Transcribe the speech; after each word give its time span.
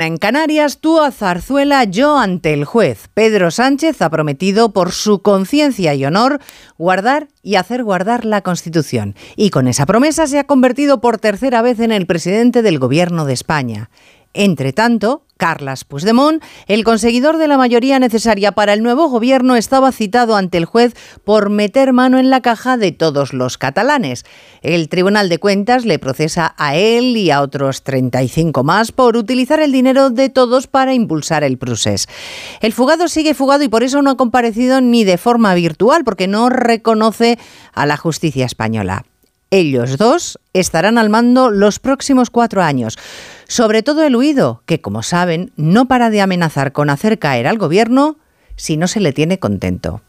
En 0.00 0.16
Canarias, 0.16 0.78
tú 0.78 0.98
a 0.98 1.10
Zarzuela, 1.10 1.84
yo 1.84 2.16
ante 2.16 2.54
el 2.54 2.64
juez. 2.64 3.10
Pedro 3.12 3.50
Sánchez 3.50 4.00
ha 4.00 4.08
prometido, 4.08 4.72
por 4.72 4.92
su 4.92 5.20
conciencia 5.20 5.94
y 5.94 6.06
honor, 6.06 6.40
guardar 6.78 7.28
y 7.42 7.56
hacer 7.56 7.84
guardar 7.84 8.24
la 8.24 8.40
Constitución. 8.40 9.14
Y 9.36 9.50
con 9.50 9.68
esa 9.68 9.84
promesa 9.84 10.26
se 10.26 10.38
ha 10.38 10.44
convertido 10.44 11.02
por 11.02 11.18
tercera 11.18 11.60
vez 11.60 11.80
en 11.80 11.92
el 11.92 12.06
presidente 12.06 12.62
del 12.62 12.78
Gobierno 12.78 13.26
de 13.26 13.34
España. 13.34 13.90
Entre 14.32 14.72
tanto, 14.72 15.26
Carles 15.40 15.84
Puigdemont, 15.84 16.44
el 16.66 16.84
conseguidor 16.84 17.38
de 17.38 17.48
la 17.48 17.56
mayoría 17.56 17.98
necesaria 17.98 18.52
para 18.52 18.74
el 18.74 18.82
nuevo 18.82 19.08
gobierno, 19.08 19.56
estaba 19.56 19.90
citado 19.90 20.36
ante 20.36 20.58
el 20.58 20.66
juez 20.66 20.94
por 21.24 21.48
meter 21.48 21.94
mano 21.94 22.18
en 22.18 22.28
la 22.28 22.42
caja 22.42 22.76
de 22.76 22.92
todos 22.92 23.32
los 23.32 23.56
catalanes. 23.56 24.26
El 24.60 24.90
Tribunal 24.90 25.30
de 25.30 25.38
Cuentas 25.38 25.86
le 25.86 25.98
procesa 25.98 26.54
a 26.58 26.76
él 26.76 27.16
y 27.16 27.30
a 27.30 27.40
otros 27.40 27.84
35 27.84 28.64
más 28.64 28.92
por 28.92 29.16
utilizar 29.16 29.60
el 29.60 29.72
dinero 29.72 30.10
de 30.10 30.28
todos 30.28 30.66
para 30.66 30.92
impulsar 30.92 31.42
el 31.42 31.56
procés. 31.56 32.06
El 32.60 32.74
fugado 32.74 33.08
sigue 33.08 33.32
fugado 33.32 33.64
y 33.64 33.68
por 33.68 33.82
eso 33.82 34.02
no 34.02 34.10
ha 34.10 34.16
comparecido 34.18 34.82
ni 34.82 35.04
de 35.04 35.16
forma 35.16 35.54
virtual, 35.54 36.04
porque 36.04 36.28
no 36.28 36.50
reconoce 36.50 37.38
a 37.72 37.86
la 37.86 37.96
justicia 37.96 38.44
española. 38.44 39.06
Ellos 39.52 39.98
dos 39.98 40.38
estarán 40.52 40.96
al 40.96 41.10
mando 41.10 41.50
los 41.50 41.80
próximos 41.80 42.30
cuatro 42.30 42.62
años. 42.62 42.96
Sobre 43.50 43.82
todo 43.82 44.04
el 44.04 44.14
huido, 44.14 44.62
que 44.64 44.80
como 44.80 45.02
saben, 45.02 45.50
no 45.56 45.88
para 45.88 46.08
de 46.08 46.20
amenazar 46.20 46.70
con 46.70 46.88
hacer 46.88 47.18
caer 47.18 47.48
al 47.48 47.58
gobierno 47.58 48.16
si 48.54 48.76
no 48.76 48.86
se 48.86 49.00
le 49.00 49.12
tiene 49.12 49.40
contento. 49.40 50.02